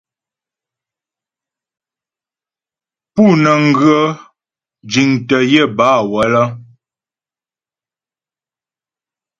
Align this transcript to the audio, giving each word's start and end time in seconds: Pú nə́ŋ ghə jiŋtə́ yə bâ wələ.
Pú 3.13 3.23
nə́ŋ 3.43 3.61
ghə 3.79 3.97
jiŋtə́ 4.91 5.41
yə 5.51 5.63
bâ 5.77 5.89
wələ. 6.11 6.43